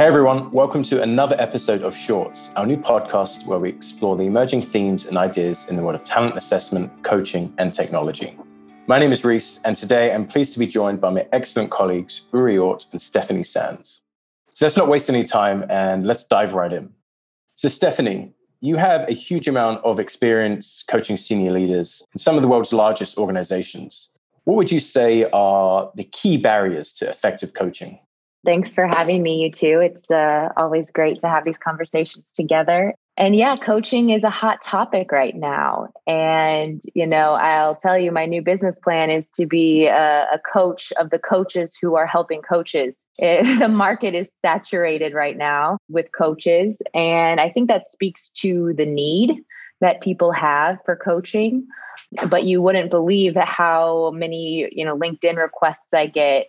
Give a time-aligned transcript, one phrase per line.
[0.00, 4.24] Hey everyone, welcome to another episode of Shorts, our new podcast where we explore the
[4.24, 8.34] emerging themes and ideas in the world of talent assessment, coaching, and technology.
[8.86, 12.22] My name is Reece, and today I'm pleased to be joined by my excellent colleagues
[12.32, 14.00] Uri Ort and Stephanie Sands.
[14.54, 16.94] So let's not waste any time and let's dive right in.
[17.52, 22.42] So, Stephanie, you have a huge amount of experience coaching senior leaders in some of
[22.42, 24.16] the world's largest organizations.
[24.44, 27.98] What would you say are the key barriers to effective coaching?
[28.44, 29.80] Thanks for having me, you two.
[29.80, 32.94] It's uh, always great to have these conversations together.
[33.16, 35.88] And yeah, coaching is a hot topic right now.
[36.06, 40.40] And, you know, I'll tell you, my new business plan is to be a, a
[40.52, 43.04] coach of the coaches who are helping coaches.
[43.18, 46.80] It, the market is saturated right now with coaches.
[46.94, 49.44] And I think that speaks to the need
[49.82, 51.66] that people have for coaching.
[52.28, 56.46] But you wouldn't believe how many, you know, LinkedIn requests I get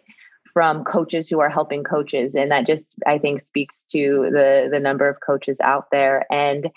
[0.54, 2.36] from coaches who are helping coaches.
[2.36, 6.26] And that just i think speaks to the the number of coaches out there.
[6.32, 6.70] And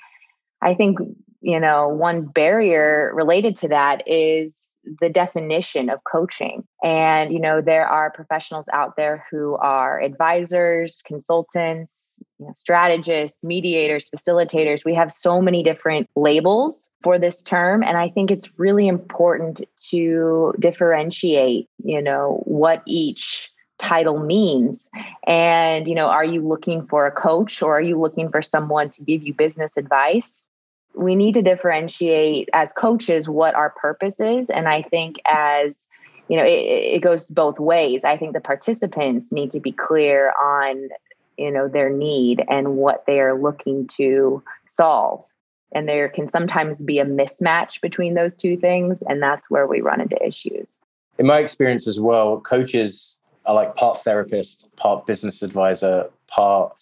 [0.63, 0.99] i think
[1.41, 6.65] you know one barrier related to that is the definition of coaching.
[6.83, 13.43] And you know there are professionals out there who are advisors consultants you know, strategists
[13.43, 14.85] mediators facilitators.
[14.85, 17.83] We have so many different labels for this term.
[17.83, 23.51] And i think it's really important to differentiate you know what each
[23.85, 24.91] title means.
[25.27, 28.91] And you know are you looking for a coach or are you looking for someone
[28.91, 30.49] to give you business advice?
[30.95, 34.49] We need to differentiate as coaches what our purpose is.
[34.49, 35.89] And i think as
[36.29, 38.05] you know it, it goes both ways.
[38.05, 40.89] I think the participants need to be clear on
[41.37, 45.25] you know their need and what they are looking to solve.
[45.73, 49.81] And there can sometimes be a mismatch between those two things and that's where we
[49.81, 50.81] run into issues.
[51.19, 56.75] In my experience as well coaches are like part therapist, part business advisor, part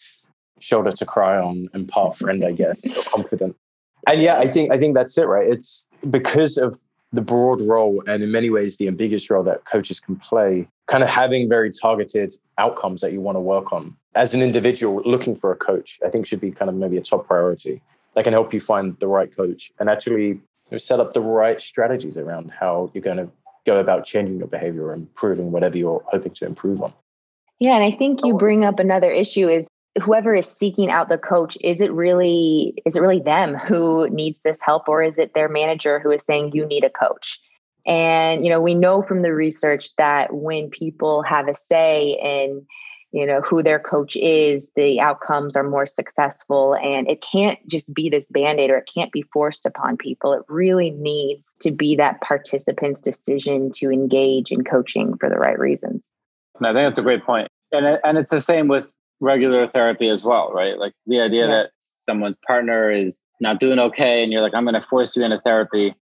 [0.60, 3.56] shoulder to cry on, and part friend, I guess, or confident.
[4.08, 5.46] And yeah, I think I think that's it, right?
[5.46, 6.80] It's because of
[7.12, 11.02] the broad role and in many ways the ambiguous role that coaches can play, kind
[11.02, 13.94] of having very targeted outcomes that you want to work on.
[14.14, 17.02] As an individual looking for a coach, I think should be kind of maybe a
[17.02, 17.82] top priority
[18.14, 20.40] that can help you find the right coach and actually
[20.78, 23.30] set up the right strategies around how you're going to
[23.66, 26.92] go about changing your behavior or improving whatever you're hoping to improve on.
[27.58, 29.68] Yeah, and I think you oh, bring up another issue is
[30.02, 34.40] whoever is seeking out the coach is it really is it really them who needs
[34.42, 37.38] this help or is it their manager who is saying you need a coach?
[37.86, 42.66] And you know, we know from the research that when people have a say in
[43.12, 47.92] you know who their coach is the outcomes are more successful and it can't just
[47.94, 51.94] be this band-aid or it can't be forced upon people it really needs to be
[51.94, 56.10] that participant's decision to engage in coaching for the right reasons
[56.60, 60.24] i think that's a great point and, and it's the same with regular therapy as
[60.24, 61.64] well right like the idea yes.
[61.64, 65.22] that someone's partner is not doing okay and you're like i'm going to force you
[65.22, 65.94] into therapy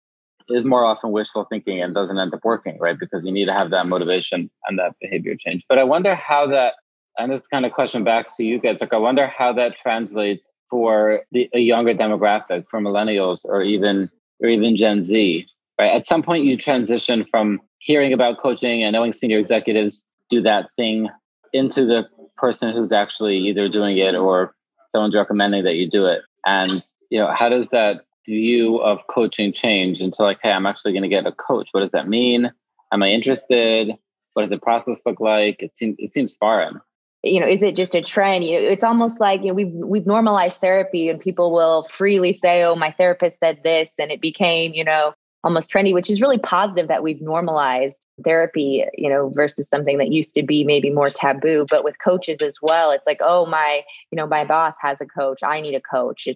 [0.49, 2.99] is more often wishful thinking and doesn't end up working, right?
[2.99, 5.63] Because you need to have that motivation and that behavior change.
[5.69, 6.73] But I wonder how that
[7.17, 8.81] and this kind of question back to you guys.
[8.81, 14.09] Like, I wonder how that translates for the, a younger demographic, for millennials or even
[14.41, 15.45] or even Gen Z.
[15.79, 15.91] Right?
[15.91, 20.69] At some point, you transition from hearing about coaching and knowing senior executives do that
[20.71, 21.09] thing
[21.53, 22.07] into the
[22.37, 24.55] person who's actually either doing it or
[24.87, 26.21] someone's recommending that you do it.
[26.45, 26.71] And
[27.09, 31.03] you know, how does that view of coaching change into like, hey, I'm actually going
[31.03, 31.69] to get a coach?
[31.71, 32.51] What does that mean?
[32.93, 33.91] Am I interested?
[34.33, 35.61] What does the process look like?
[35.61, 36.79] It seems it seems foreign
[37.23, 38.43] you know is it just a trend?
[38.43, 42.33] You know, it's almost like you know we've we've normalized therapy and people will freely
[42.33, 46.21] say oh my therapist said this and it became you know almost trendy which is
[46.21, 50.89] really positive that we've normalized therapy you know versus something that used to be maybe
[50.89, 51.65] more taboo.
[51.69, 53.81] But with coaches as well it's like oh my
[54.11, 55.43] you know my boss has a coach.
[55.43, 56.27] I need a coach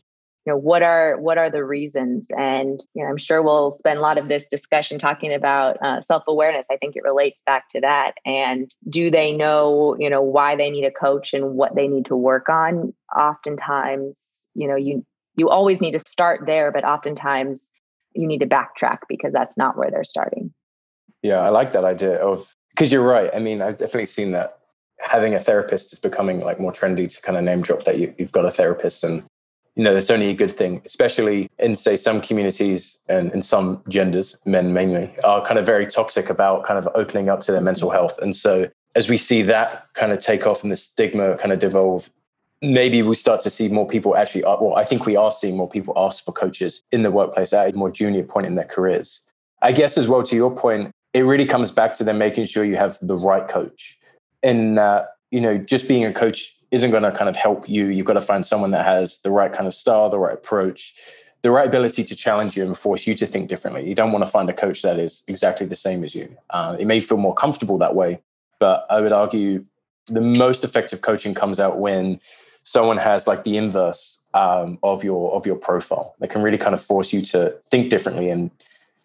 [0.45, 2.27] you know what are what are the reasons?
[2.37, 6.01] And you know i'm sure we'll spend a lot of this discussion talking about uh,
[6.01, 6.67] self-awareness.
[6.71, 8.13] I think it relates back to that.
[8.25, 12.05] And do they know you know why they need a coach and what they need
[12.05, 12.93] to work on?
[13.15, 15.05] Oftentimes you know you
[15.35, 17.71] you always need to start there but oftentimes
[18.13, 20.53] you need to backtrack because that's not where they're starting.
[21.23, 23.31] Yeah i like that idea of because you're right.
[23.33, 24.59] I mean i've definitely seen that
[24.99, 28.13] having a therapist is becoming like more trendy to kind of name drop that you,
[28.17, 29.23] have got a therapist and
[29.75, 33.81] you know, that's only a good thing, especially in, say, some communities and in some
[33.89, 37.61] genders, men mainly, are kind of very toxic about kind of opening up to their
[37.61, 38.17] mental health.
[38.21, 41.59] And so as we see that kind of take off and the stigma kind of
[41.59, 42.09] devolve,
[42.61, 45.67] maybe we start to see more people actually, well, I think we are seeing more
[45.67, 49.29] people ask for coaches in the workplace at a more junior point in their careers.
[49.61, 52.63] I guess as well, to your point, it really comes back to them making sure
[52.63, 53.97] you have the right coach.
[54.41, 57.87] And, uh, you know, just being a coach isn't going to kind of help you.
[57.87, 60.93] You've got to find someone that has the right kind of style, the right approach,
[61.41, 63.87] the right ability to challenge you and force you to think differently.
[63.87, 66.27] You don't want to find a coach that is exactly the same as you.
[66.49, 68.17] Uh, it may feel more comfortable that way,
[68.59, 69.63] but I would argue
[70.07, 72.19] the most effective coaching comes out when
[72.63, 76.15] someone has like the inverse um, of your of your profile.
[76.19, 78.51] They can really kind of force you to think differently and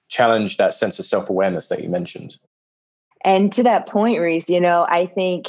[0.08, 2.38] challenge that sense of self awareness that you mentioned.
[3.24, 5.48] And to that point, Reece, you know, I think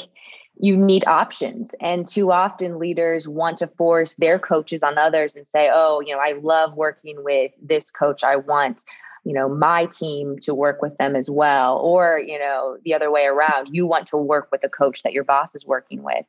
[0.62, 1.74] you need options.
[1.80, 6.14] And too often leaders want to force their coaches on others and say, oh, you
[6.14, 8.22] know, I love working with this coach.
[8.22, 8.84] I want,
[9.24, 11.78] you know, my team to work with them as well.
[11.78, 15.12] Or, you know, the other way around, you want to work with the coach that
[15.12, 16.24] your boss is working with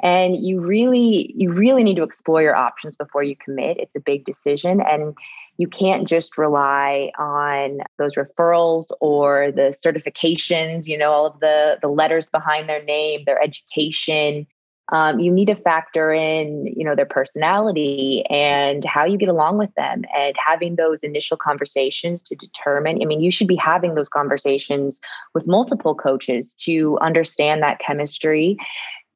[0.00, 4.00] and you really you really need to explore your options before you commit it's a
[4.00, 5.16] big decision and
[5.58, 11.78] you can't just rely on those referrals or the certifications you know all of the
[11.82, 14.46] the letters behind their name their education.
[14.90, 19.58] Um, you need to factor in you know their personality and how you get along
[19.58, 23.96] with them and having those initial conversations to determine i mean you should be having
[23.96, 24.98] those conversations
[25.34, 28.56] with multiple coaches to understand that chemistry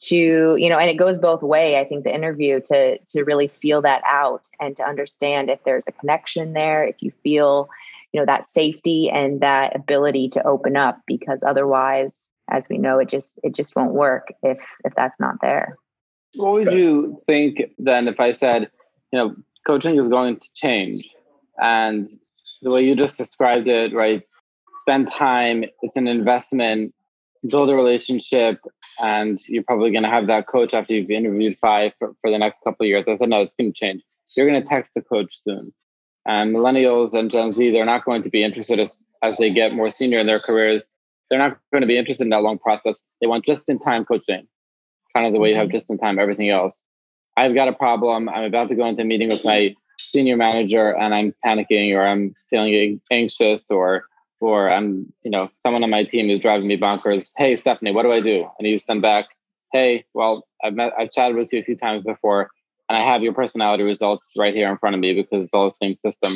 [0.03, 1.79] to you know and it goes both way.
[1.79, 5.87] I think the interview to to really feel that out and to understand if there's
[5.87, 7.69] a connection there if you feel
[8.13, 12.99] you know that safety and that ability to open up because otherwise as we know
[12.99, 15.77] it just it just won't work if if that's not there.
[16.35, 18.71] What would you think then if i said
[19.13, 21.09] you know coaching is going to change?
[21.61, 22.07] And
[22.63, 24.23] the way you just described it right
[24.79, 26.93] spend time it's an investment
[27.49, 28.61] build a relationship
[29.03, 32.39] and you're probably going to have that coach after you've interviewed five for, for the
[32.39, 33.09] next couple of years.
[33.09, 34.03] I said, no, it's going to change.
[34.37, 35.73] You're going to text the coach soon.
[36.25, 39.75] And millennials and Gen Z, they're not going to be interested as, as they get
[39.75, 40.89] more senior in their careers.
[41.29, 43.03] They're not going to be interested in that long process.
[43.21, 44.47] They want just in time coaching,
[45.15, 45.73] kind of the way you have mm-hmm.
[45.73, 46.87] just in time everything else.
[47.37, 48.29] I've got a problem.
[48.29, 52.07] I'm about to go into a meeting with my senior manager and I'm panicking or
[52.07, 54.05] I'm feeling anxious or
[54.43, 57.33] or I'm, you know, someone on my team is driving me bonkers.
[57.37, 58.47] Hey, Stephanie, what do I do?
[58.59, 59.27] And you send back,
[59.73, 62.51] hey, well, I've met, I've chatted with you a few times before,
[62.89, 65.67] and I have your personality results right here in front of me because it's all
[65.67, 66.33] the same system.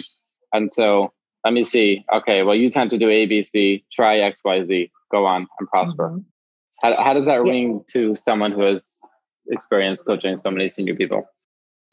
[0.53, 1.13] And so
[1.45, 2.05] let me see.
[2.15, 3.85] Okay, well, you tend to do A, B, C.
[3.93, 4.91] Try X, Y, Z.
[5.11, 6.11] Go on and prosper.
[6.11, 6.21] Mm-hmm.
[6.83, 7.53] How, how does that yeah.
[7.53, 8.99] ring to someone who has
[9.51, 11.29] experienced coaching so many senior people?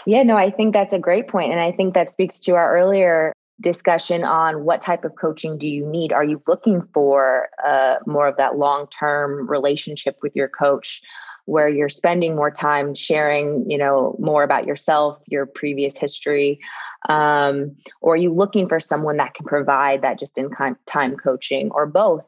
[0.06, 2.76] Yeah, no, I think that's a great point, and I think that speaks to our
[2.76, 6.12] earlier discussion on what type of coaching do you need?
[6.12, 11.02] Are you looking for uh, more of that long-term relationship with your coach
[11.46, 16.60] where you're spending more time sharing you know more about yourself your previous history
[17.10, 20.50] um, or are you looking for someone that can provide that just in
[20.86, 22.24] time coaching or both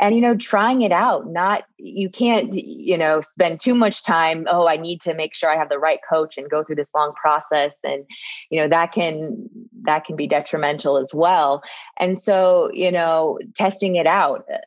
[0.00, 4.46] and you know trying it out not you can't you know spend too much time
[4.50, 6.94] oh i need to make sure i have the right coach and go through this
[6.94, 7.78] long process.
[7.84, 8.04] And
[8.50, 9.48] you know that can
[9.82, 11.62] that can be detrimental as well.
[11.98, 14.58] And so you know testing it out uh,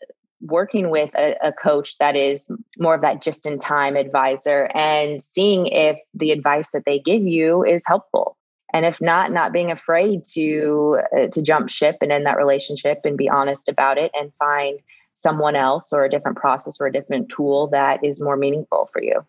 [0.41, 5.23] working with a, a coach that is more of that just in time advisor and
[5.23, 8.37] seeing if the advice that they give you is helpful.
[8.73, 13.01] And if not not being afraid to uh, to jump ship and end that relationship
[13.03, 14.79] and be honest about it and find
[15.23, 19.01] someone else or a different process or a different tool that is more meaningful for
[19.01, 19.25] you.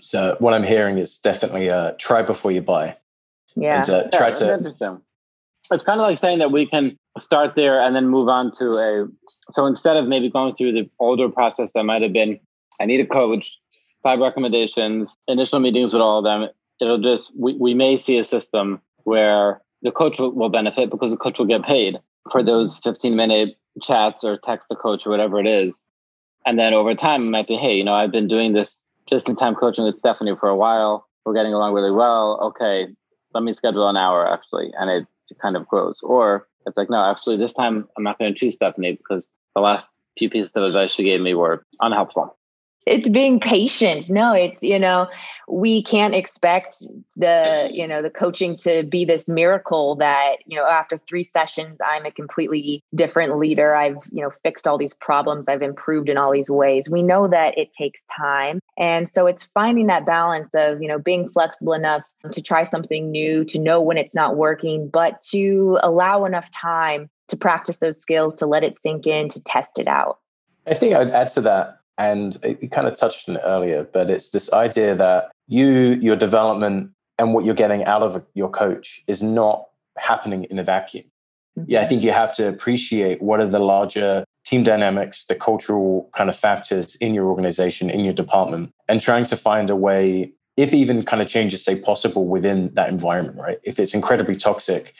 [0.00, 2.96] So what I'm hearing is definitely uh, try before you buy.
[3.54, 3.80] Yeah.
[3.80, 4.54] And, uh, try yeah, to.
[4.54, 5.00] Interesting.
[5.70, 8.72] It's kind of like saying that we can start there and then move on to
[8.72, 9.08] a.
[9.52, 12.40] So instead of maybe going through the older process that might have been,
[12.80, 13.58] I need a coach,
[14.02, 16.48] five recommendations, initial meetings with all of them.
[16.80, 21.10] It'll just we, we may see a system where the coach will, will benefit because
[21.10, 21.98] the coach will get paid
[22.30, 25.86] for those 15 minute chats or text the coach or whatever it is.
[26.46, 29.28] And then over time, it might be, hey, you know, I've been doing this just
[29.28, 31.06] in time coaching with Stephanie for a while.
[31.24, 32.40] We're getting along really well.
[32.42, 32.88] Okay,
[33.34, 34.72] let me schedule an hour actually.
[34.78, 35.06] And it
[35.40, 36.00] kind of grows.
[36.02, 39.60] Or it's like, no, actually, this time I'm not going to choose Stephanie because the
[39.60, 42.36] last few pieces of advice she gave me were unhelpful
[42.86, 44.10] it's being patient.
[44.10, 45.08] No it's you know
[45.48, 46.76] we can't expect
[47.16, 51.80] the you know the coaching to be this miracle that you know after three sessions
[51.84, 53.74] i'm a completely different leader.
[53.74, 55.48] I've you know fixed all these problems.
[55.48, 56.88] I've improved in all these ways.
[56.88, 58.60] We know that it takes time.
[58.78, 63.10] And so it's finding that balance of you know being flexible enough to try something
[63.10, 67.98] new to know when it's not working but to allow enough time to practice those
[67.98, 70.18] skills to let it sink in to test it out.
[70.66, 74.08] I think i'd add to that and you kind of touched on it earlier, but
[74.08, 75.68] it's this idea that you,
[76.00, 79.66] your development, and what you're getting out of your coach is not
[79.98, 81.04] happening in a vacuum.
[81.58, 81.70] Mm-hmm.
[81.70, 86.08] Yeah, I think you have to appreciate what are the larger team dynamics, the cultural
[86.14, 90.32] kind of factors in your organization, in your department, and trying to find a way
[90.56, 93.58] if even kind of change is say possible within that environment, right?
[93.62, 94.94] If it's incredibly toxic,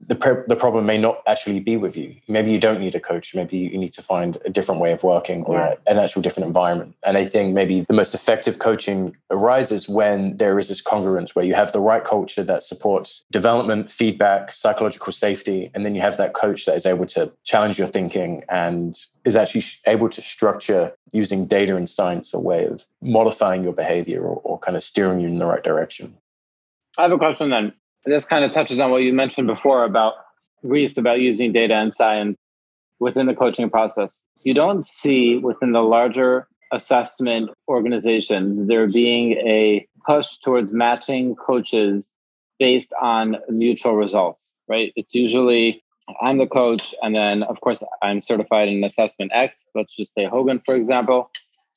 [0.00, 2.14] the, pro- the problem may not actually be with you.
[2.28, 3.34] Maybe you don't need a coach.
[3.34, 5.74] Maybe you need to find a different way of working or yeah.
[5.86, 6.94] an actual different environment.
[7.04, 11.44] And I think maybe the most effective coaching arises when there is this congruence where
[11.44, 16.16] you have the right culture that supports development, feedback, psychological safety, and then you have
[16.16, 20.92] that coach that is able to challenge your thinking and is actually able to structure
[21.12, 25.20] using data and science a way of modifying your behavior or, or kind of steering
[25.20, 26.16] you in the right direction.
[26.96, 27.72] I have a question then
[28.04, 30.14] this kind of touches on what you mentioned before about
[30.62, 32.36] Reece about using data and science
[32.98, 34.24] within the coaching process.
[34.44, 42.14] You don't see within the larger assessment organizations there being a push towards matching coaches
[42.58, 44.92] based on mutual results, right?
[44.96, 45.82] It's usually
[46.22, 49.66] I'm the coach, and then of course I'm certified in assessment X.
[49.74, 51.30] Let's just say Hogan, for example.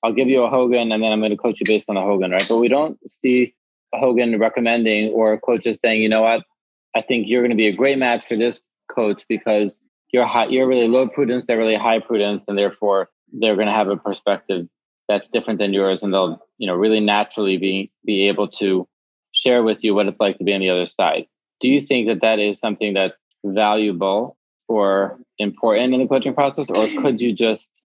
[0.03, 2.01] I'll give you a Hogan, and then I'm going to coach you based on a
[2.01, 2.45] Hogan, right?
[2.49, 3.53] But we don't see
[3.93, 6.43] Hogan recommending or coaches saying, you know what,
[6.95, 9.81] I think you're going to be a great match for this coach because
[10.11, 13.73] you're high, you're really low prudence, they're really high prudence, and therefore they're going to
[13.73, 14.67] have a perspective
[15.07, 18.87] that's different than yours, and they'll you know really naturally be be able to
[19.31, 21.25] share with you what it's like to be on the other side.
[21.61, 26.69] Do you think that that is something that's valuable or important in the coaching process,
[26.69, 27.81] or could you just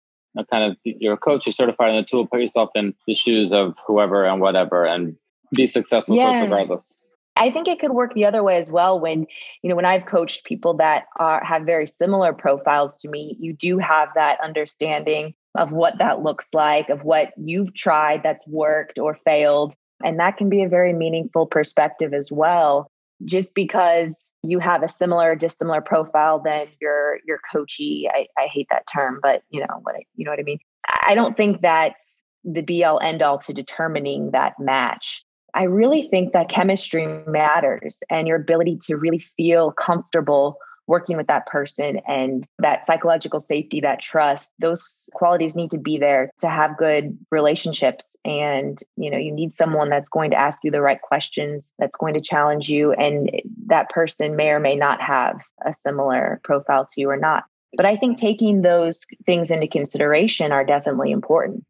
[0.50, 3.52] kind of you're a coach, you're certified in the tool, put yourself in the shoes
[3.52, 5.16] of whoever and whatever, and
[5.54, 6.40] be successful yeah.
[6.42, 6.96] regardless.
[7.36, 9.00] I think it could work the other way as well.
[9.00, 9.26] When
[9.62, 13.52] you know, when I've coached people that are have very similar profiles to me, you
[13.52, 18.98] do have that understanding of what that looks like, of what you've tried that's worked
[18.98, 22.90] or failed, and that can be a very meaningful perspective as well.
[23.24, 28.68] Just because you have a similar, dissimilar profile than your your coachee, I, I hate
[28.70, 30.58] that term, but you know what I, you know what I mean.
[31.06, 35.24] I don't think that's the be all end all to determining that match.
[35.54, 40.58] I really think that chemistry matters and your ability to really feel comfortable
[40.90, 45.98] working with that person and that psychological safety, that trust, those qualities need to be
[45.98, 48.16] there to have good relationships.
[48.24, 51.96] And, you know, you need someone that's going to ask you the right questions, that's
[51.96, 52.92] going to challenge you.
[52.92, 53.30] And
[53.66, 57.44] that person may or may not have a similar profile to you or not.
[57.76, 61.64] But I think taking those things into consideration are definitely important.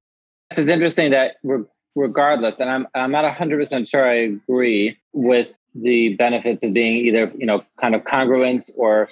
[0.51, 5.53] It's interesting that we're regardless, and I'm I'm not hundred percent sure I agree with
[5.75, 9.09] the benefits of being either you know kind of congruent or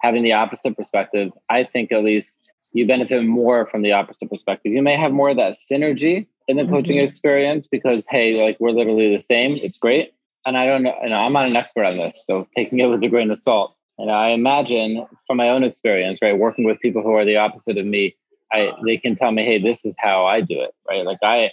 [0.00, 1.32] having the opposite perspective.
[1.48, 4.72] I think at least you benefit more from the opposite perspective.
[4.72, 7.06] You may have more of that synergy in the coaching mm-hmm.
[7.06, 9.52] experience because hey, like we're literally the same.
[9.52, 10.12] It's great.
[10.44, 12.86] And I don't know, you know, I'm not an expert on this, so taking it
[12.86, 13.76] with a grain of salt.
[13.98, 17.78] And I imagine from my own experience, right, working with people who are the opposite
[17.78, 18.16] of me,
[18.50, 21.04] I they can tell me, hey, this is how I do it, right?
[21.04, 21.50] Like I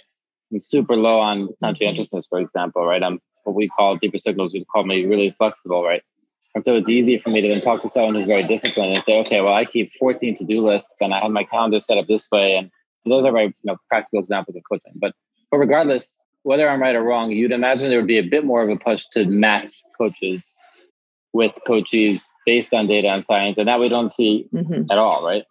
[0.52, 3.02] I'm super low on conscientiousness, for example, right?
[3.02, 6.02] I'm what we call Deeper Signals, we call me really flexible, right?
[6.54, 9.04] And so it's easy for me to then talk to someone who's very disciplined and
[9.04, 12.08] say, okay, well, I keep 14 to-do lists and I have my calendar set up
[12.08, 12.56] this way.
[12.56, 12.70] And
[13.06, 14.92] those are very you know, practical examples of coaching.
[14.96, 15.14] But
[15.50, 18.62] but regardless, whether I'm right or wrong, you'd imagine there would be a bit more
[18.62, 20.56] of a push to match coaches
[21.32, 23.58] with coaches based on data and science.
[23.58, 24.90] And that we don't see mm-hmm.
[24.90, 25.44] at all, right?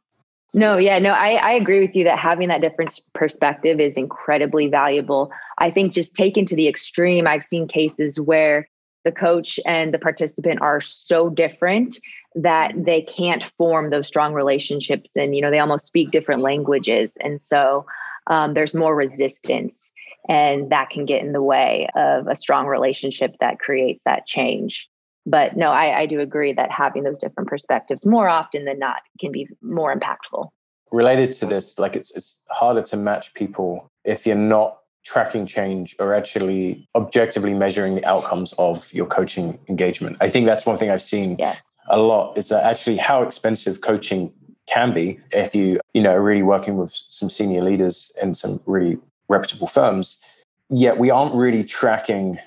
[0.54, 4.68] No, yeah, no, I, I agree with you that having that different perspective is incredibly
[4.68, 5.32] valuable.
[5.60, 8.68] I think just taken to the extreme, I've seen cases where
[9.06, 12.00] the coach and the participant are so different
[12.36, 17.18] that they can't form those strong relationships and you know they almost speak different languages
[17.22, 17.86] and so
[18.28, 19.92] um, there's more resistance
[20.28, 24.89] and that can get in the way of a strong relationship that creates that change
[25.26, 29.02] but no, I, I do agree that having those different perspectives more often than not
[29.20, 30.50] can be more impactful.
[30.92, 35.96] Related to this, like it's it's harder to match people if you're not tracking change
[36.00, 40.18] or actually objectively measuring the outcomes of your coaching engagement.
[40.22, 41.56] I think that's one thing I've seen yeah.
[41.88, 44.34] a lot is that actually how expensive coaching
[44.68, 48.62] can be if you, you know, are really working with some senior leaders in some
[48.66, 48.98] really
[49.28, 50.24] reputable firms.
[50.70, 52.38] Yet we aren't really tracking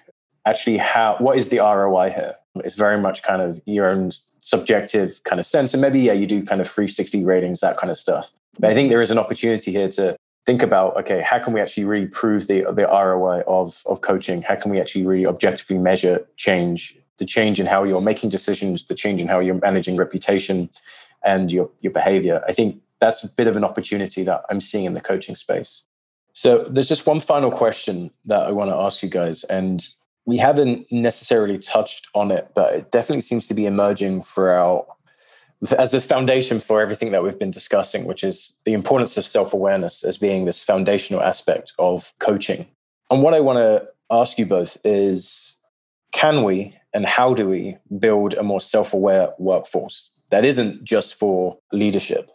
[0.47, 2.35] actually how what is the ROI here?
[2.57, 5.73] It's very much kind of your own subjective kind of sense.
[5.73, 8.33] And maybe, yeah, you do kind of 360 ratings, that kind of stuff.
[8.59, 11.61] But I think there is an opportunity here to think about, okay, how can we
[11.61, 14.43] actually really prove the, the ROI of, of coaching?
[14.43, 18.85] How can we actually really objectively measure change, the change in how you're making decisions,
[18.85, 20.69] the change in how you're managing reputation
[21.25, 22.43] and your, your behavior?
[22.47, 25.85] I think that's a bit of an opportunity that I'm seeing in the coaching space.
[26.33, 29.45] So there's just one final question that I want to ask you guys.
[29.45, 29.87] And
[30.27, 34.87] we haven't necessarily touched on it, but it definitely seems to be emerging throughout
[35.79, 39.53] as a foundation for everything that we've been discussing, which is the importance of self
[39.53, 42.67] awareness as being this foundational aspect of coaching.
[43.11, 45.59] And what I want to ask you both is
[46.13, 51.15] can we and how do we build a more self aware workforce that isn't just
[51.15, 52.31] for leadership?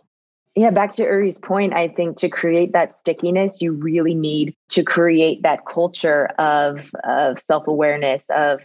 [0.57, 4.81] Yeah, back to Uri's point, I think to create that stickiness, you really need to
[4.83, 8.61] create that culture of, of self awareness, of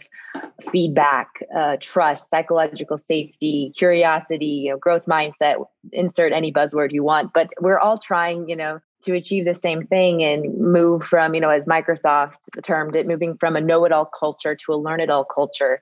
[0.71, 5.63] feedback, uh, trust, psychological safety, curiosity, you know, growth mindset.
[5.91, 9.85] Insert any buzzword you want, but we're all trying, you know, to achieve the same
[9.85, 14.55] thing and move from, you know, as Microsoft termed it, moving from a know-it-all culture
[14.55, 15.79] to a learn-it-all culture.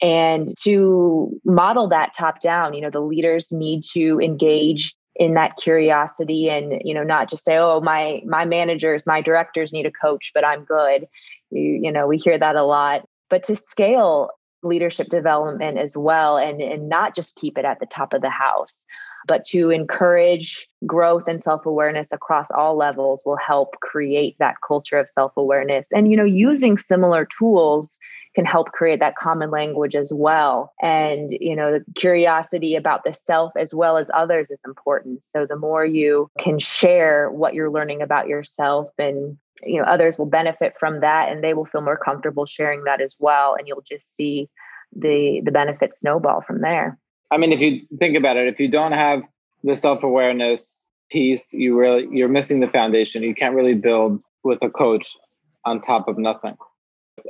[0.00, 5.56] And to model that top down, you know, the leaders need to engage in that
[5.56, 9.90] curiosity and you know not just say oh my my managers my directors need a
[9.90, 11.06] coach but i'm good.
[11.50, 13.04] You, you know we hear that a lot.
[13.28, 14.30] But to scale
[14.62, 18.30] leadership development as well and and not just keep it at the top of the
[18.30, 18.84] house
[19.26, 25.10] but to encourage growth and self-awareness across all levels will help create that culture of
[25.10, 25.88] self-awareness.
[25.92, 27.98] And you know using similar tools
[28.38, 30.72] can help create that common language as well.
[30.80, 35.24] And you know the curiosity about the self as well as others is important.
[35.24, 40.18] So the more you can share what you're learning about yourself and you know others
[40.18, 43.56] will benefit from that and they will feel more comfortable sharing that as well.
[43.58, 44.48] And you'll just see
[44.94, 46.96] the the benefits snowball from there.
[47.32, 49.22] I mean if you think about it if you don't have
[49.64, 53.24] the self-awareness piece you really you're missing the foundation.
[53.24, 55.16] You can't really build with a coach
[55.64, 56.56] on top of nothing.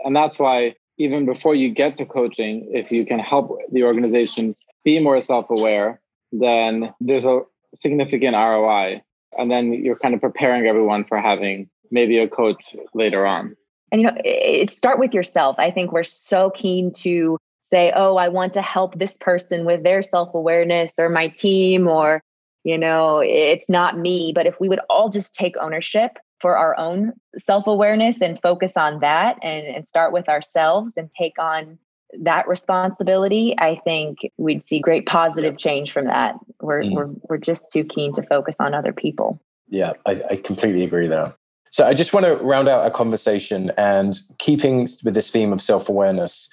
[0.05, 4.67] And that's why even before you get to coaching, if you can help the organizations
[4.85, 6.01] be more self aware,
[6.33, 7.41] then there's a
[7.75, 9.03] significant ROI.
[9.39, 13.55] And then you're kind of preparing everyone for having maybe a coach later on.
[13.93, 15.57] And, you know, it, start with yourself.
[15.59, 19.83] I think we're so keen to say, oh, I want to help this person with
[19.85, 22.23] their self awareness or my team, or,
[22.65, 24.33] you know, it's not me.
[24.35, 28.77] But if we would all just take ownership for our own self awareness and focus
[28.77, 31.79] on that and, and start with ourselves and take on
[32.21, 36.37] that responsibility, I think we'd see great positive change from that.
[36.61, 36.95] We're, mm.
[36.95, 39.41] we're, we're just too keen to focus on other people.
[39.69, 41.35] Yeah, I, I completely agree there.
[41.71, 45.61] So I just want to round out our conversation and keeping with this theme of
[45.61, 46.49] self awareness,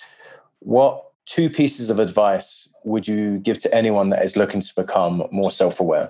[0.59, 5.25] what two pieces of advice would you give to anyone that is looking to become
[5.31, 6.09] more self aware?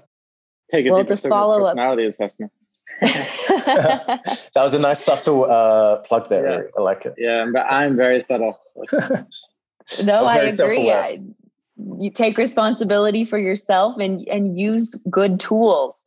[0.71, 2.09] Take a well, deeper follow personality up.
[2.09, 2.51] assessment.
[3.01, 6.63] that was a nice subtle uh, plug there.
[6.63, 6.69] Yeah.
[6.77, 7.15] I like it.
[7.17, 8.59] Yeah, but I'm very subtle.
[10.03, 10.91] no, I agree.
[10.91, 11.21] I,
[11.99, 16.05] you take responsibility for yourself and and use good tools.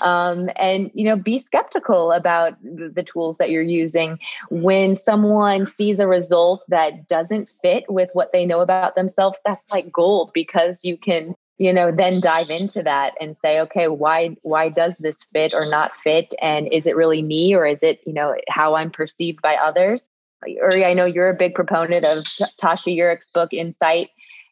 [0.00, 5.98] Um, and you know be skeptical about the tools that you're using when someone sees
[5.98, 10.84] a result that doesn't fit with what they know about themselves that's like gold because
[10.84, 15.24] you can you know then dive into that and say okay why why does this
[15.32, 16.32] fit or not fit?
[16.40, 20.08] And is it really me or is it you know how i'm perceived by others?
[20.46, 24.08] Uri i know you're a big proponent of Tasha Eurich's book Insight.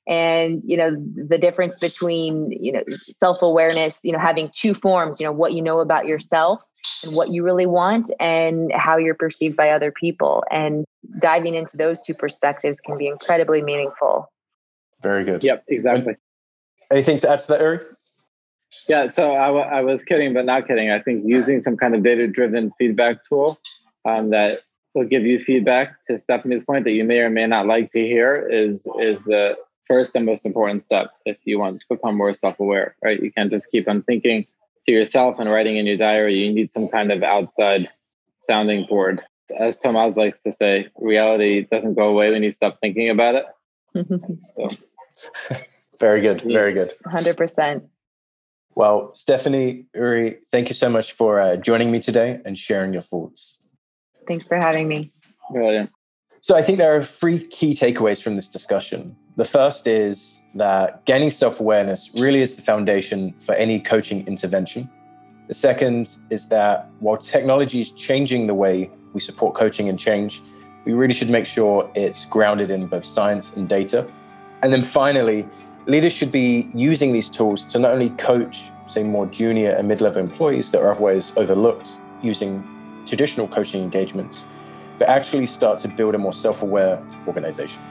[0.08, 5.26] And you know the difference between you know self-awareness you know having two forms you
[5.26, 6.62] know what you know about yourself
[7.04, 10.44] and what you really want and how you're perceived by other people.
[10.50, 10.84] And
[11.18, 14.30] diving into those two perspectives can be incredibly meaningful.
[15.02, 15.42] Very good.
[15.44, 16.14] Yep exactly
[16.90, 17.80] Anything to add to that, Uri?
[18.88, 20.90] Yeah, so I, w- I was kidding, but not kidding.
[20.90, 23.58] I think using some kind of data driven feedback tool
[24.04, 24.60] um, that
[24.94, 28.00] will give you feedback to Stephanie's point that you may or may not like to
[28.00, 32.34] hear is is the first and most important step if you want to become more
[32.34, 33.22] self aware, right?
[33.22, 34.46] You can't just keep on thinking
[34.86, 36.38] to yourself and writing in your diary.
[36.38, 37.88] You need some kind of outside
[38.40, 39.22] sounding board.
[39.58, 43.46] As Tomas likes to say, reality doesn't go away when you stop thinking about it.
[44.54, 45.56] so.
[45.98, 46.42] Very good.
[46.42, 46.92] Very good.
[47.06, 47.86] 100%.
[48.74, 53.02] Well, Stephanie, Uri, thank you so much for uh, joining me today and sharing your
[53.02, 53.66] thoughts.
[54.28, 55.12] Thanks for having me.
[55.50, 55.90] Brilliant.
[56.40, 59.16] So, I think there are three key takeaways from this discussion.
[59.36, 64.90] The first is that gaining self awareness really is the foundation for any coaching intervention.
[65.48, 70.42] The second is that while technology is changing the way we support coaching and change,
[70.84, 74.10] we really should make sure it's grounded in both science and data.
[74.62, 75.46] And then finally,
[75.86, 80.00] leaders should be using these tools to not only coach, say, more junior and mid
[80.00, 82.64] level employees that are otherwise overlooked using
[83.06, 84.44] traditional coaching engagements,
[84.98, 87.82] but actually start to build a more self aware organization.